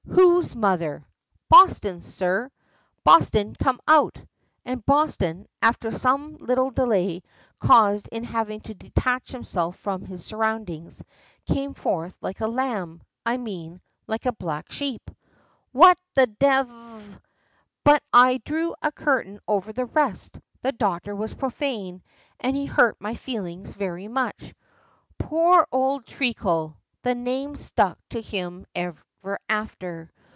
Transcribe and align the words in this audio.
"Whose 0.43 0.55
mother?" 0.55 1.07
"Boston's, 1.49 2.11
sir." 2.11 2.49
"Boston, 3.05 3.55
come 3.55 3.79
out!" 3.87 4.17
And 4.65 4.85
Boston, 4.85 5.45
after 5.61 5.89
some 5.91 6.35
little 6.37 6.69
delay 6.71 7.21
caused 7.59 8.09
in 8.11 8.23
having 8.25 8.59
to 8.61 8.73
detach 8.73 9.31
himself 9.31 9.77
from 9.77 10.05
surroundings, 10.17 11.01
came 11.47 11.73
forth 11.75 12.17
like 12.21 12.41
a 12.41 12.47
lamb 12.47 13.01
I 13.25 13.37
mean, 13.37 13.79
like 14.07 14.25
a 14.25 14.31
black 14.33 14.71
sheep. 14.71 15.09
"What 15.71 15.97
the 16.15 16.25
dev!" 16.27 17.21
But 17.85 18.01
I 18.11 18.41
draw 18.43 18.73
a 18.81 18.91
curtain 18.91 19.39
over 19.47 19.71
the 19.71 19.85
rest; 19.85 20.39
the 20.63 20.71
doctor 20.73 21.15
was 21.15 21.33
profane, 21.35 22.01
and 22.39 22.55
he 22.55 22.65
hurt 22.65 22.97
my 22.99 23.13
feelings 23.13 23.75
very 23.75 24.07
much. 24.09 24.53
Poor 25.19 25.65
old 25.71 26.05
Treacle! 26.07 26.75
The 27.03 27.15
name 27.15 27.55
stuck 27.55 27.97
to 28.09 28.21
him 28.21 28.65
ever 28.75 28.97
after. 29.47 30.11